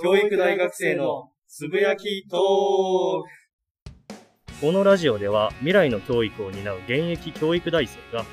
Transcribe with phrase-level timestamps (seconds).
[0.00, 2.40] 教育大学生のつぶやきトー
[4.08, 8.24] クこのラジオでは未来の教育を担う現役教育大生が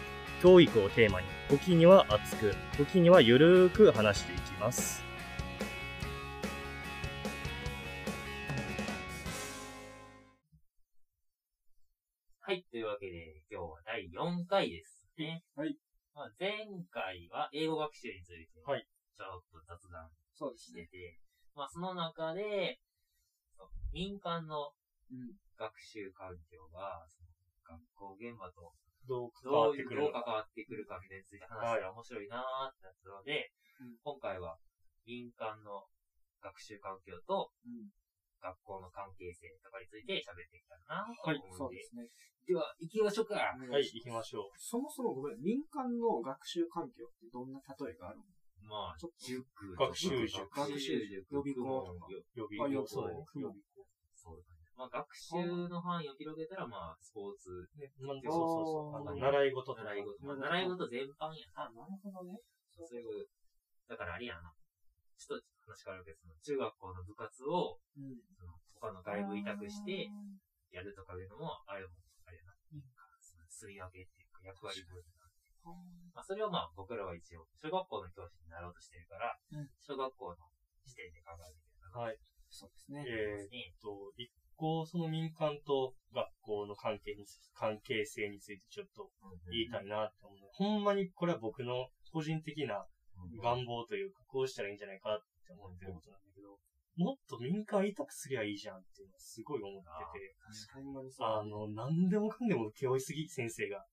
[0.42, 5.04] 教育をテーマに時には熱く時にはゆるーく話していきます
[12.40, 12.66] はい。
[12.72, 15.44] というわけで、今日は第4回ですね。
[15.56, 15.78] はい。
[16.16, 16.50] まあ、前
[16.90, 21.20] 回は英語学習について、はいちょっと雑談そうでしてて、
[21.56, 22.80] まあ、その中で、
[23.58, 24.72] そう民間の
[25.12, 25.34] うん。
[25.58, 27.28] 学習環境が、その
[27.66, 28.72] 学校現場と
[29.04, 30.14] どう関どういう、わってくるの？
[30.14, 33.52] どう関わってくるかみたいについて話したら面白いなーってなったので、
[33.82, 34.56] うん今回は
[35.08, 35.84] 民間の
[36.40, 37.92] 学習環境とうん。
[38.40, 42.08] 学校の関係性とかについて喋っていきたいなとはい思うので、すね。
[42.48, 43.36] では、行きましょうか。
[43.36, 48.24] はい行きましょうそもそもごめん、民間の学習環境ってどんな例えがあるの？
[48.62, 49.44] まあ、ちょっと塾
[49.76, 53.62] 学習塾学習塾、予備校とか予備あ予備そうだね予備
[54.20, 54.60] そうだね。
[54.76, 57.68] まあ、学習の範囲を広げたら、まあ、スポーツ、
[58.24, 61.68] そうそうそう習い事とか習い事、まあ、習い事全般やな。
[61.68, 62.40] あ、なるほどね。
[62.80, 63.28] そういう、
[63.88, 64.52] だからあれやな。
[65.20, 68.24] ちょっと話変わるけど、その中学校の部活を、うん。
[68.36, 70.08] その他の外部委託して
[70.72, 71.92] やるとかいうのも、あれも、
[72.24, 72.56] あれやな。
[73.20, 75.19] その住み分けっていうか、役割分担。
[76.14, 79.70] まあ、それをまあ、僕らは一応、小学校の教師になろうとしてるから、うん。
[79.80, 80.36] 小学校の
[80.86, 81.98] 視点で考えていけたらな。
[82.00, 82.18] はい。
[82.50, 83.06] そうですね。
[83.08, 83.82] えー。
[83.82, 89.10] と一個その民間と学校の関係に関係性についてちょっと
[89.52, 90.38] 言いたいなって思う。
[90.52, 92.86] ほんまにこれは僕の個人的な
[93.42, 96.58] 願望というか、こうしたらいいんじゃないかって思ってることなんだけど、
[97.00, 100.36] もっと民間委託すりゃいいじゃんっていうのはすごい思ってて、
[100.68, 101.28] 確かにそう。
[101.28, 103.86] あの、なんでもかんでも請け負いすぎ、先生が。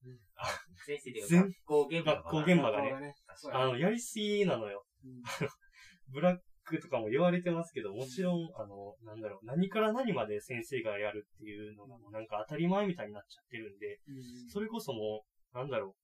[0.84, 3.14] 先生で全学校現場学校現場がねね。
[3.52, 4.84] あの、やりすぎなのよ。
[5.04, 5.22] うん
[6.08, 15.96] ブラックとかも言われてますけど、もちろん、あの、なんだろう、何から何まで先生がやるっていうのがもうなんか当たり前みたいになっちゃってるんで、うんそれこそもう、なんだろ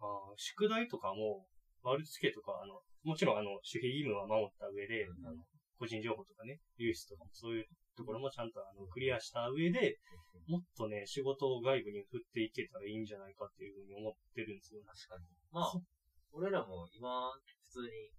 [0.00, 1.46] う、あー宿題とかも、
[1.82, 5.36] 丸付けとか、あの、もちろんあの、守秘義務は守った上で、うんあの、
[5.80, 7.64] 個人情報とかね、流出とかもそういう
[7.96, 9.96] ところもちゃんとあの、クリアした上で、
[10.44, 14.84] もっとね、仕事を外部に振っていけたらいいんじゃないかっていうふうに思ってるんですよ。
[14.84, 15.24] 確かに。
[15.48, 15.72] まあ、
[16.36, 17.32] 俺らも今、
[17.72, 18.12] 普通に、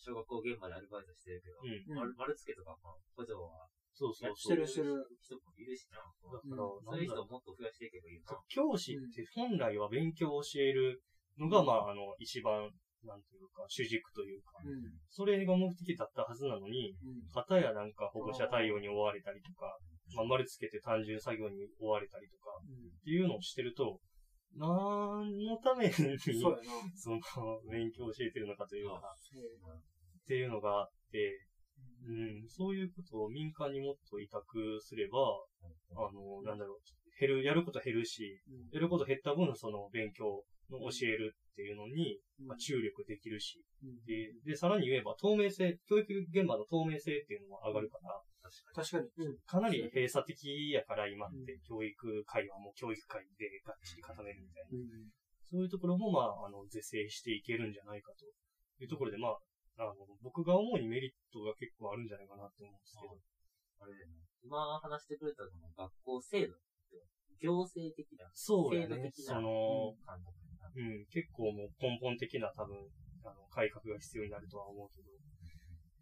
[0.00, 1.92] 小学校現場でアルバイトしてるけど、うん。
[1.92, 4.36] うん丸丸付けとか、まあ、補助は、そうそうそう。
[4.36, 5.04] してるしてる。
[5.20, 6.00] 人もいるしな。
[6.00, 8.32] だから、そういう人をもっと増やしていけばいいよな。
[8.48, 11.04] 教師って本来は勉強を教える
[11.36, 12.72] のが、まあ、あの、一番、
[13.06, 14.92] なんていうか、主軸というか、うん。
[15.10, 17.32] それが目的だったはずなのに、うん。
[17.32, 19.76] 片やなんか保護者対応に追われたりとか、
[20.16, 24.00] まあ、丸つけて単純作業に追われたりとか、っていうのをしてると、
[24.56, 26.00] 何のために、そ
[27.10, 29.14] の、勉強を教えてるのかというか、
[30.22, 31.46] っていうのがあって、
[32.06, 35.18] うん、そういうことを民間にもっと委託すれば、
[35.96, 36.78] あの、なんだろう、
[37.18, 38.68] 減る、やること減るし、うん。
[38.70, 48.20] やること減った分、その勉強の教えるっていうのに、うんまあ、注力できるし、うんで、で、さらに言えば透明性、教育現場の透明性っていうのも上がるから、
[48.74, 49.08] 確かに。
[49.24, 49.36] うん。
[49.46, 54.76] かなり閉鎖的やから今ってう教育会はもう教育会でがっちり固めるみたいな。
[54.76, 55.08] うん。
[55.48, 58.26] そういうところもまあ、あの、是正していけるんじゃないかと
[58.82, 59.38] いうところで、まあ、
[59.78, 63.16] あの、僕が思うにメリットが結構あるんじゃないかなと思うんですけど。
[63.80, 64.24] あれだよね。
[64.44, 66.56] 今話してくれたのも学校制度っ
[66.90, 67.00] て、
[67.40, 68.88] 行政的な、そうやね。
[68.88, 69.96] 制度的なその。
[70.76, 72.76] うん、結構もう根本的な多分、
[73.24, 75.10] あの、改革が必要になるとは思うけど、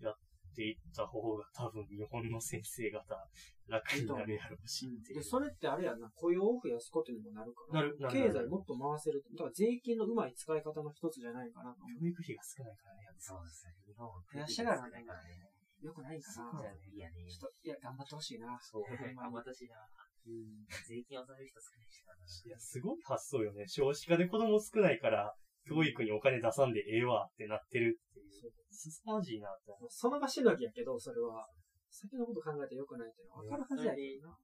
[0.00, 0.16] やっ
[0.54, 3.28] ていった方が多分日本の先生方
[3.68, 5.24] 楽になるやろうしっていで、う。
[5.24, 7.82] それってあれやな、雇用を増やすことにもなるから。
[7.84, 9.22] なるなる経済もっと回せる。
[9.36, 12.00] だから税金のうまい使い方の一つじゃないかなと思う。
[12.00, 13.72] 教育費が少ないからね、やっぱそうですね。
[13.86, 15.52] 日本は増やしてからねないからね。
[15.82, 16.50] よくないかな。
[16.52, 16.78] そうだね。
[16.94, 17.26] いやね。
[17.26, 18.58] ちょっと、いや、頑張ってほしいな。
[18.62, 18.82] そう。
[18.86, 19.82] 頑張ってほしいな。
[20.26, 20.66] うん。
[20.86, 22.14] 税金を納める人少ないしな。
[22.14, 23.66] いや、すごい発想よね。
[23.66, 25.34] 少子化で子供少ないから、
[25.66, 28.30] 教育にお金出さんでええわってなってるっていう。
[28.70, 29.72] すさまじいなって。
[29.88, 31.46] その場しのぎやけど、それは。
[31.92, 34.38] 先のこと考えてよくないっていうのは分かるはずやけどな。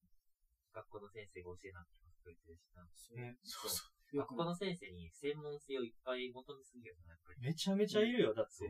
[0.75, 2.85] 学校の先生が教えなくてもくれてるしな。
[3.25, 4.45] ね、そうそよくない。
[4.45, 7.41] 学校の先生に専門性をいっぱい求めすぎるよな、やっぱり。
[7.41, 7.43] う。
[7.49, 8.69] めちゃめちゃいるよ、だって。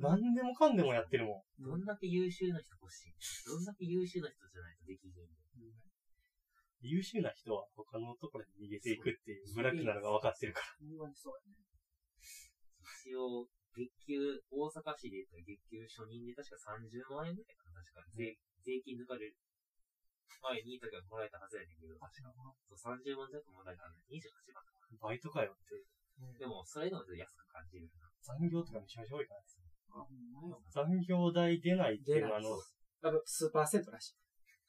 [0.00, 1.62] 何でもかんでもやってるもん。
[1.62, 3.12] どんだけ優秀な人欲しい
[3.46, 5.28] どんだけ優秀な人じゃないとできひんの
[6.88, 10.66] 優秀な人は他のところに逃げていくっていうブラックなのが分かってるから。
[10.80, 11.56] ほんまにそうやね。
[13.04, 18.04] 一応、月給、大阪市で言ったら月給初任で確か30万円ぐらいかな、確か。
[18.12, 19.36] 税、税金抜かれる。
[20.44, 22.28] 前にいた時はもらえたはずやねんけど、確か。
[22.68, 24.04] そう、30万弱もらえたはず。
[24.12, 25.80] 28万かバイトかよって。
[26.20, 26.28] な。
[26.38, 28.08] でも、それでもちょっと安く感じるな。
[28.20, 29.46] 残業とかめちゃめちゃ多いからね。
[29.90, 30.60] あ、ほんまよ。
[30.68, 32.48] 残業代出ないっていうのは、あの、
[33.02, 34.23] あの、数パーセントらしい。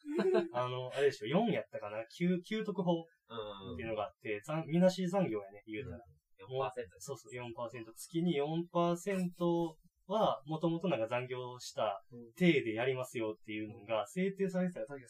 [0.54, 6.06] あの、あれでしょ、4やったかな、給、給特法うんっていうのがあって、残、みなし残業やね、言うたら。
[6.40, 7.06] 4%です。
[7.06, 7.86] そうそう、4%。
[7.96, 9.76] 月に4%
[10.08, 15.08] は、もともとなんか残業したうん体でやりますよっていうのが制定されてたら、確か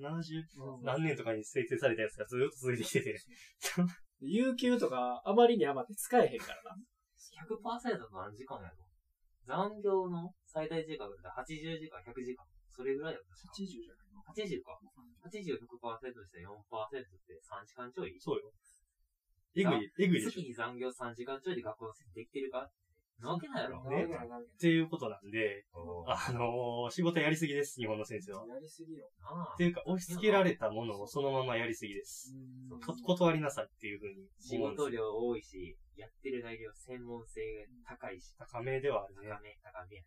[0.00, 3.16] 1970何年とかに制定されたやつがずっと続いてきてて、
[4.20, 6.76] 有給とかあまりに余って使えへんからな。
[7.46, 8.76] 100%の何時間やろ
[9.46, 12.44] 残業の最大時間だったら80時間、100時間。
[12.68, 14.78] それぐらいだった80じゃないの80か。
[15.24, 16.60] 80を100%して4%っ
[17.26, 18.52] て3時間ちょいそうよ。
[19.56, 20.30] えぐい、えぐいでしょ。
[20.30, 22.70] 月に残業3時間ちょいで学校の先生できてるか
[23.20, 23.82] なわけないやろ。
[23.90, 25.66] ねっていうことなんで、
[26.06, 28.44] ああのー仕事やりすぎです、日本の先生は。
[28.44, 29.10] っやりすぎよ。
[29.22, 32.32] あていうか、押し付けられたものをそのままやりすぎです。
[32.70, 34.58] うんこ断りなさいっていうふうに仕。
[34.58, 37.40] 事量多いし、やってる内容専門性
[37.84, 39.28] が高いし、高めではあるね。
[39.28, 40.06] 高め、高めやい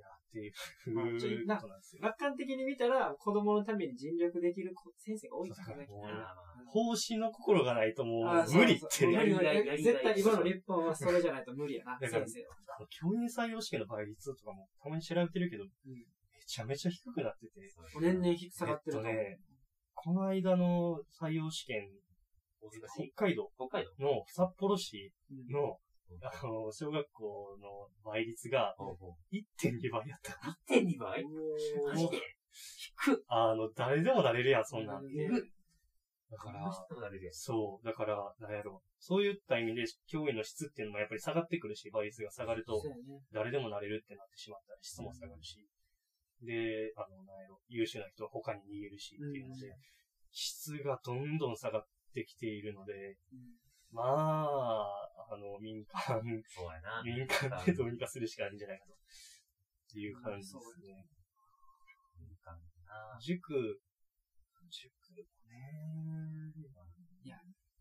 [0.00, 0.52] や、っていう
[0.94, 1.04] まあ
[1.46, 2.02] なことなんですよ。
[2.02, 5.86] 楽観的に見たら、子供のために尽力できる子先生が多いからね。
[5.88, 6.14] そうだな。
[6.14, 9.34] からああまあ奉仕の心がないともあう無理って無理ね。
[9.34, 9.42] 無
[9.76, 12.26] 理絶対今の日本はそれじゃないと無理やな、先生は。
[12.88, 16.04] 教員採用試験の倍率とかもたまに調べてるけど、んめ
[16.46, 17.52] ちゃめちゃ低くなってて、
[18.00, 18.96] 年々引っ下がってる。
[18.98, 19.38] えっとね
[19.94, 21.88] この間の採用試験、
[23.14, 23.50] 北海道？
[24.00, 25.76] の札幌市うんの、
[26.22, 29.34] あの、小学校の倍率がほうほう。
[29.34, 30.32] 1.2倍やった。
[30.68, 32.18] 1.2倍マジで？
[33.28, 35.04] あの、誰でもなれるやん、そんなん。
[35.06, 35.28] ね
[36.30, 36.64] だから、
[37.30, 38.82] そう、だから、なんやろ。
[38.98, 42.82] そういった意味で、教員の質っていうのもやっぱり下がってくるし、倍率が下がると
[43.32, 45.68] 誰でもなれるってなってしまったら質も下がるし、
[46.40, 49.74] で、あの、なんやろ、優秀な人は他に逃げるしっていうので、うん。
[50.30, 53.38] 質がどんどん下がってきているので、うん
[53.92, 57.02] まあ、あの、民間、そうやな。
[57.04, 58.92] 民間でどうにかするしかないんじゃないかと。
[58.92, 58.96] っ
[59.92, 61.06] ていう感じですね。
[62.18, 62.56] 民間
[62.88, 63.52] な塾、
[64.72, 65.02] 塾
[65.48, 66.52] ね。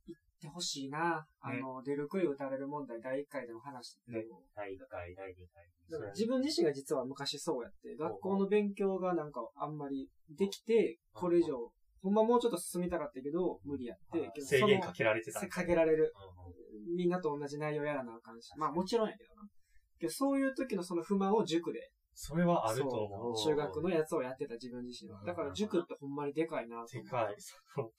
[0.07, 1.25] 行ってほしいな。
[1.39, 5.69] あの、出る杭打たれる問題第1回でも話したけど、第1回、第2回。
[5.91, 16.13] だから自分自身が実は昔そうやって、学校の勉強がなんかあんまりできて、これ以上、ほんまもうちょっと進みたかったけど、無理やって、けど制限かけられてたそのんですかけられる。
[16.95, 18.49] みんなと同じ内容やらなあかんし。
[18.57, 19.43] まあもちろんやけどな。
[19.99, 23.35] けどそういう時のその不満を塾で、それはあると思う。
[23.37, 25.23] 中学のやつをやってた自分自身は。
[25.25, 27.35] だから塾ってほんまにでかいなと思うでかい。
[27.37, 27.91] その、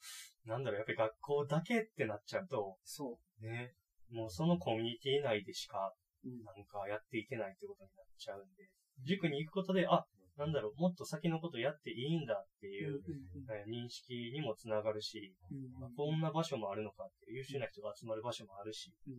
[0.45, 3.73] なんだろう、やっぱり学校だけってなっちゃうと、そね、
[4.11, 6.29] もうそのコミュニティ内でしか、う。
[6.29, 6.43] うん。
[6.43, 8.69] なんかやっていけないってことになっちゃうんで、
[9.05, 10.05] 塾に行くことで、あ、
[10.37, 13.01] なんだろう、もっと先のことやっていいんだっていう、
[13.49, 19.11] えー認識にもつながるし、うんまあこんな場所もあるのかっていう優秀な人が集まる場所もあるし、う。
[19.11, 19.13] ん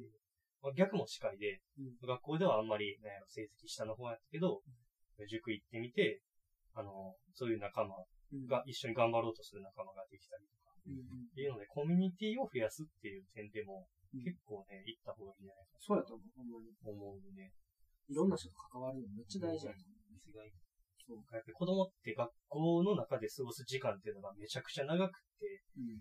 [0.62, 2.08] まあ、逆もしかりで、うん。
[2.08, 4.62] 学校ではあんまり、ね、成績下の方やったけど、
[5.28, 6.20] 塾行ってみて、
[6.72, 7.94] あの、そういう仲間
[8.32, 8.46] うん。
[8.48, 14.24] が一緒に頑張ろうとする仲間ができたりとか、うんっていうので、コミュニティを増やすっていう点でも、うん。
[14.24, 16.72] 結構ね、行った方がいいんじゃないかそうやと思う、ほんまに。
[16.82, 17.52] と思うんで、
[18.08, 19.94] いろんな人と関わるのめっちゃ大事やと思う。
[21.06, 21.20] そう。
[21.32, 26.00] やっぱり子供って学校の中で過ごす時間っていうのがめちゃくちゃ長くって、うん。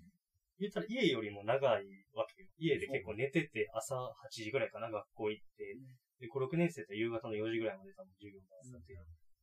[0.60, 1.84] 言ったら家よりも長い
[2.14, 2.48] わけよ。
[2.58, 5.76] 家で結構寝てて朝8時ぐらいかな、学校行って。
[6.20, 8.96] で、5、6年生って夕方の4時ぐらいまで多分授業があって、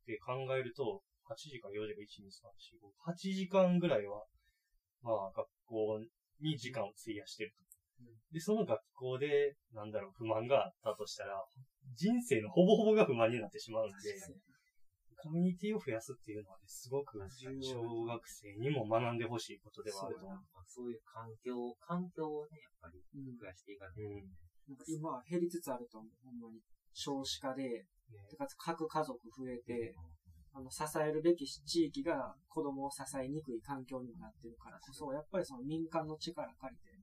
[0.06, 2.48] で、考えると、8時から4時が1、2、3、
[2.80, 4.24] 4、5、8時間ぐらいは、
[5.02, 6.00] まあ、学校
[6.40, 7.70] に時間を費やしてると。
[8.32, 11.36] で、その学校で、なんだろう、不満があったとしたら、
[11.94, 13.94] 人生のほぼほぼが不満になってしまうんで、
[15.22, 17.20] コミュニティを増やすっていうのはね、すごく
[17.60, 20.38] 小学生にも学んでほしいことではあると思う。
[20.54, 23.38] まあそういう環境、環境をね、やっぱりうん。
[23.38, 24.02] 増やしていかないと。
[24.02, 24.16] うん。
[24.68, 26.60] なんか今は減りつつあると思う、ほんまに。
[26.92, 27.86] 少子化で、ね
[28.28, 29.94] てかつ各家族増えて、
[30.52, 36.98] あの、支えるべき地域が子供を支えにくい環境にもなってるからこそ、やっぱりその民間の力借りて、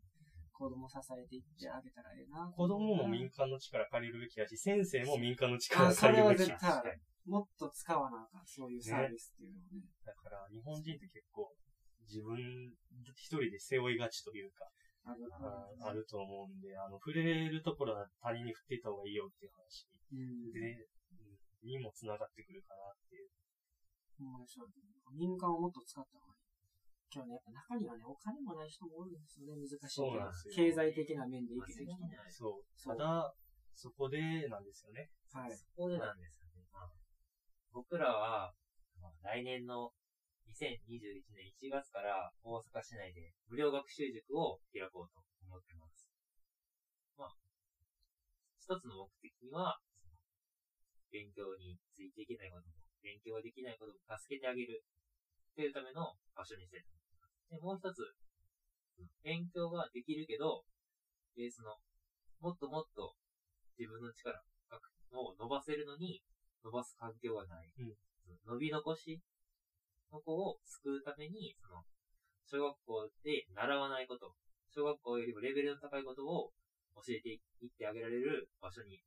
[0.52, 2.52] 子供支えていってあげたらええな。
[2.52, 7.00] 子供も民間の力借りるべきだし、先生も民間のあ力借りるべき絶対ある。
[7.28, 9.84] もっと使わなあかん、そういうサービスっていうのをね。
[10.06, 11.52] だから、日本人って結構、
[12.08, 12.40] 自分
[13.16, 14.72] 一人で背負いがちというか、
[15.04, 20.52] あるああると思うんで、あの、触れるところは他人に振っていった方がいいよっていう話うん。
[20.52, 20.98] で、うん
[21.64, 23.30] にも繋がってくるかなっていう。
[24.18, 24.70] ほんまにそう
[25.14, 26.48] 民間をもっと使った方がいい。
[27.12, 32.12] 今日ね、やっぱ中にはね、お金もない人も多いんですよね、難しいそうなんですよ経済的な面で生きてる人も。
[32.30, 32.66] そう。
[32.84, 33.34] ただ、
[33.74, 35.10] そこでなんですよね。
[35.32, 35.56] はい。
[35.56, 36.47] そこでなんです
[37.78, 38.58] 僕らは、
[38.98, 39.94] まあ来年の
[40.50, 46.10] 2021年1月から大阪市内で無料学習塾を開こうと思ってます。
[47.22, 47.38] まあ、
[48.58, 49.78] 一つの目的には、
[51.14, 56.90] 勉強についていけないことも、勉強ができないことも助けてあげるっていうための場所にしてる。
[57.54, 58.02] で、もう一つ、
[59.22, 60.66] 勉強ができるけど、
[61.38, 61.78] ベースの、
[62.42, 63.14] もっともっと
[63.78, 64.42] 自分の力
[65.14, 66.26] を伸ばせるのに、
[66.64, 67.72] 伸ばす環境がない。
[67.80, 67.94] うん
[68.46, 69.22] 伸び残し
[70.12, 71.84] の子を救うために、その、
[72.48, 74.36] 小学校で習わないこと、
[74.72, 76.52] 小学校よりもレベルの高いことを
[76.96, 79.04] 教えていってあげられる場所に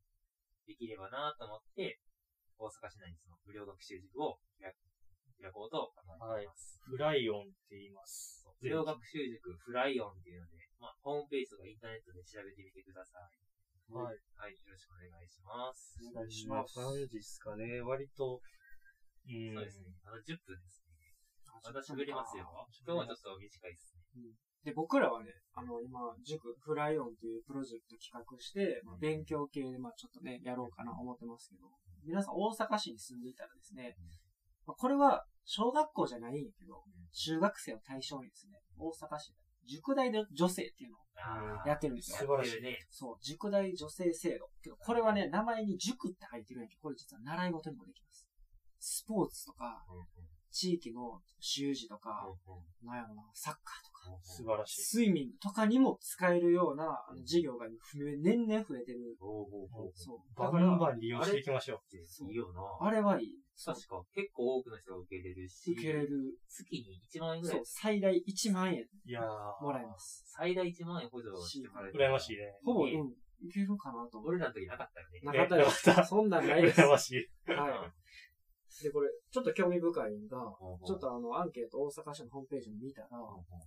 [0.67, 2.01] できればなと思って、
[2.59, 4.73] 大阪市内にその無料学習塾を開
[5.41, 6.05] 開こうと考
[6.37, 6.77] えています。
[6.85, 8.45] フライオンって言います。
[8.61, 13.50] 無料学習塾フライオンっていうので、まあ、ホームページとかインターネットで調べてみてください。
[13.91, 14.15] はい。
[14.39, 15.99] はい、よろしくお願いします。
[16.07, 16.79] お願いします。
[16.79, 17.83] 感じですかね？
[17.83, 19.55] 割と、うん。
[19.55, 19.91] そうですね。
[20.07, 21.11] あの、10分ですね。
[21.51, 22.47] あまた喋りますよ。
[22.87, 24.31] 今日はちょっと短いですね。
[24.63, 31.67] で、僕らはね、あの、今、塾、フライオンというプロジェクト企画して、まあ、勉強系で、まあちょっとね、やろうかな思ってますけど、
[32.07, 33.97] 皆さん大阪市に住んでいたらですね、
[34.67, 42.19] まあ、これは小学校じゃないんやけど、中学生を対象にですね、大阪市で塾大で女性っていうのをやってるんですよ。
[42.19, 42.79] 素晴らしいね。
[42.91, 44.49] そう、塾大女性制度。
[44.63, 48.27] けど、これはね、名前に塾って入ってるんやけど、これ実は習い事にもできます。
[48.81, 49.85] スポーツとか、
[50.51, 52.27] 地域の習字とか、
[52.83, 53.90] なんやろな、サッカーとか、
[54.23, 54.83] 素晴らしい。
[54.83, 59.17] スイミングとかにも使えるようなあの授業が増え年々増えてる。
[59.21, 60.19] おーおーおーそう。
[60.39, 62.87] バンだから、バン利用していきましょっていいよな。
[62.87, 63.35] あれはいい。
[63.63, 66.39] 確か結構多くの人が受けれるし、受けれる。
[66.49, 68.87] 月に1万円ぐらい、そう、最大1万円う。
[69.05, 69.63] いやー。
[69.63, 70.25] もらえます。
[70.27, 71.99] 最大1万円補助してもらえる。
[71.99, 72.55] 羨ましいね。
[72.65, 72.99] ほぼ、うんね、
[73.43, 74.21] いけるかなと。
[74.21, 75.21] 俺らの時なかったよね。
[75.23, 76.09] なかったでねなかったす。
[76.09, 76.81] そんなんないです。
[76.81, 77.19] は羨ましい。
[77.19, 77.27] い。
[78.83, 80.53] で、これ、ちょっと興味深いのが、
[80.87, 83.09] ちょっとあの、アンケート大阪市のホームページを見たら、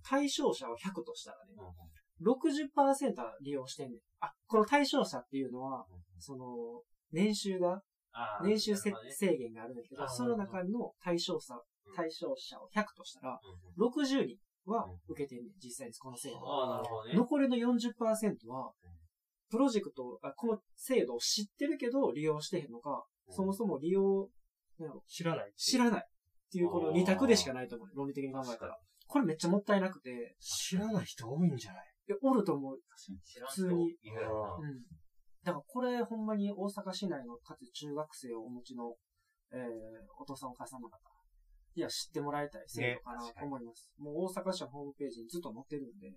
[0.02, 2.34] 対象者を100としたらね、うんうん。
[2.34, 4.00] 60%は利用してんねん。
[4.20, 5.86] あ、この対象者っていうのは、
[6.18, 6.82] その、
[7.12, 7.82] 年収が、
[8.42, 8.92] 年収制
[9.36, 11.54] 限があるんだけど、その中の対象者
[11.86, 13.40] うん、対象者を100としたら、
[13.78, 13.92] うんうん。
[13.92, 16.36] 60人はうん受けてんねん、実際にこの制度。
[16.36, 16.62] は。
[16.62, 17.14] ああ、なるほどね。
[17.14, 18.90] 残りの40%はうん、
[19.50, 23.34] プロジェクト、あこの制度を知ってるけど利用してへんのか、うん。
[23.34, 24.28] そもそも利用、
[25.06, 25.52] 知らない。
[25.56, 26.10] 知らないっ
[26.50, 27.88] ていうこの二択でしかないと思う。
[27.94, 28.78] 論理的に考えたら。
[29.06, 31.84] これめっちゃもったいなくて、知らない人多いんじゃない？
[32.08, 32.78] いやおると思う。
[32.86, 34.82] 普通にうん。
[35.44, 38.94] だからこれほんまに大阪市内のかつ中学生をお持ちの、
[39.52, 39.60] えー、
[40.18, 40.98] お父さんお母さんの方、
[41.74, 43.92] いや知ってもらいたい制度かなねと思います。
[43.98, 46.10] もう大阪市のホームページにずっと載ってるんで、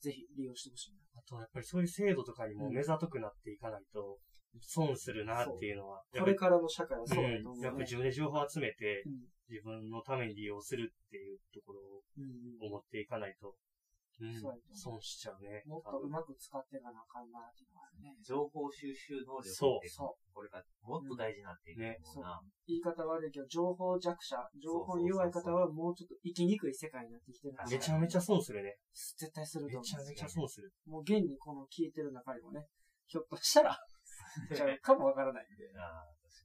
[0.00, 1.20] ぜひ利用してほしいな。
[1.20, 4.18] あと、やっぱりそういう制度とかにも目ざとくなっていかないと、
[4.60, 6.02] 損するなっていうのは。
[6.18, 7.46] これからの社会はそうだとうん。
[7.46, 7.64] 思う、ね。
[7.64, 9.12] やっぱり自分で情報を集めて、うん
[9.48, 12.02] 自分のために利用するっていうところを
[12.60, 13.48] 思っていかないと、
[14.20, 14.34] うん
[14.74, 15.62] 損しちゃうね。
[15.64, 18.18] もっとうまく使っていかなあかんなっていうのはね。
[18.20, 22.40] 情報収集能力って、そうそこれがもっと大事になっていくと思うな。
[22.66, 28.76] 言い方悪いけど、情報弱者、情報に弱い方はもうちょっと生きにくい世界になってきてるからめちゃめちゃ損するね。
[28.92, 29.80] 絶対すると思う。
[29.80, 30.72] めちゃめちゃ損する。
[30.84, 32.66] もう現にこの聞いてる中にもね、
[33.06, 33.78] ひょっとしたら、
[34.54, 35.72] ちゃうかもわからないんで、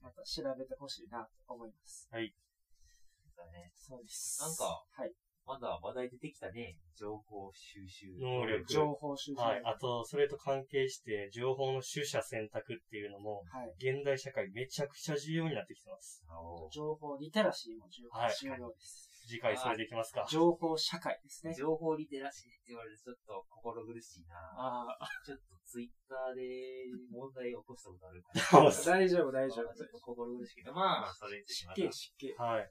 [0.02, 2.08] また調べてほしいなと思います。
[2.10, 3.72] 確かにね。
[3.74, 4.40] そうです。
[4.42, 5.14] なんかはい。
[5.46, 6.76] まだ話題出てきたね。
[6.96, 9.40] 情報収集能力情報収集。
[9.40, 9.62] はい。
[9.64, 13.74] あと、それと関係して、情報の取捨選択っていうのも、はい。
[13.76, 16.24] 現代社会めちゃくちゃ重要になってきてます。
[16.72, 19.10] 情報リテラシーも重はい重要です。
[19.26, 20.26] 次回それでいきますか。
[20.30, 21.54] 情報社会ですね。
[21.54, 24.36] 情報リテラシーって言われるとちょっと心苦しいな。
[24.56, 28.68] ああ、ちょっとツイッターで問題起こしたことあるから。
[28.84, 29.88] 大丈夫大丈夫ちょっ。
[29.88, 32.42] と心苦しいけど、まあ、それについてまた失敬失敬。
[32.42, 32.70] はい。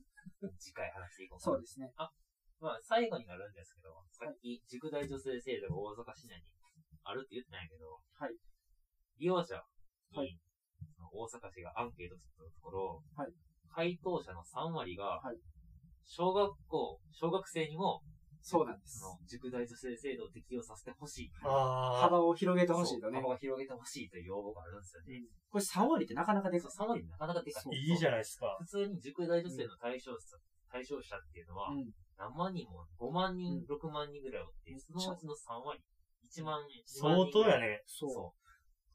[0.58, 1.92] 次回話していこうそうですね。
[2.63, 6.48] まあ、最後になるんですけど、さっき、塾大女性制度が大阪市内に
[7.03, 8.32] あるって言ってないけど、はい。
[9.20, 9.60] 利用者
[10.15, 10.39] に、
[11.12, 13.32] 大阪市がアンケート取ったところ、はい
[13.74, 15.38] 回答者の3割が、はい
[16.05, 18.03] 小学校、小学生にも、
[18.41, 21.32] そうなんです塾大女性制度を適用させてほしい。
[21.43, 23.34] あ幅を広げてほしいとね幅。
[23.34, 25.24] を広げてほしいという要望があるんですよね。
[25.50, 26.72] これ3割ってなかなかでかい。
[26.72, 27.75] そう3割なかなかでかい。
[27.75, 28.58] いいじゃないですか。
[28.60, 30.38] 普通に塾大女性の対象者、
[30.70, 31.88] 対象者っていうのは、うん。
[32.17, 35.82] 何万人も、5万人、うん6万人ぐらいおって、そのうちの3割、
[36.29, 36.84] 1万人。
[36.86, 37.67] 相当やね。
[37.67, 37.84] ね。
[37.86, 38.10] そう。
[38.10, 38.34] そ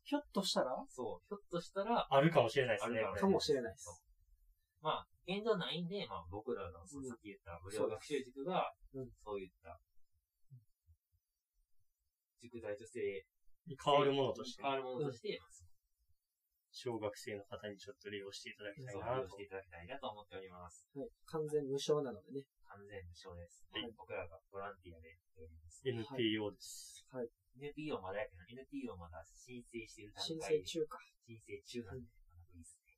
[0.04, 0.72] ひょっとしたら？
[0.72, 0.86] う。
[0.88, 1.26] そう。
[1.28, 3.00] ひょっとしたら、あるかもしれないですね。
[3.00, 4.02] あるかもしれないです。
[4.80, 9.80] まあ、現状ないんで、まあ僕らの、さっき言った無料学習塾が、うんそういった、
[12.40, 13.26] 塾大女性、
[13.84, 15.38] 変わるものとして変、わるものとして、
[16.70, 19.42] 小学生の方にちょっと利用していただきたいなと利用して。
[19.44, 20.86] いただきたいなと思っております。
[20.94, 21.08] はい。
[21.26, 22.44] 完全無償なのでね。
[22.68, 23.64] 完全無償です。
[23.72, 25.82] はい僕らがボランティアでやっております。
[25.84, 27.04] NPO です。
[27.58, 30.62] NPO まだやけど、NPO まだ申請してる段申階で。
[30.62, 30.98] 請中か。
[31.26, 32.94] 申請中なんで、まだいいですね。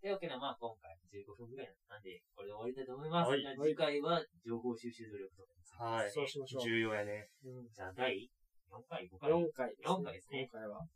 [0.00, 3.30] というわけで、まあ今回15分ぐらいなんで、これで終わりたいと思います。
[3.30, 5.72] はい次回は情報収集努力とかです。
[5.78, 6.10] はい。
[6.10, 6.62] そうしましょう。
[6.62, 7.30] 重要やね。
[7.44, 8.28] うんじゃあ第
[8.68, 9.88] 4回、5回？4回ですね。
[9.88, 10.86] 4回ですね今回は。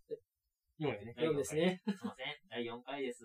[0.78, 1.14] 4やね。
[1.16, 1.82] 第4ですね。
[1.84, 2.26] すいません。
[2.50, 3.24] 第4回です。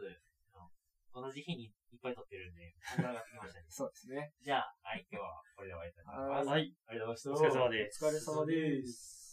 [0.54, 0.70] あの
[1.12, 3.66] この時期にいっぱい撮ってるんで、こんがらがってきましたね。
[3.70, 4.34] そうですね。
[4.42, 6.50] じゃあ、はい、今日はこれで終わりたいと思います。
[6.50, 6.76] はい。
[6.88, 7.54] ありがとうございおました。
[7.54, 8.06] 疲れ様です。
[8.06, 9.24] お疲れ様です。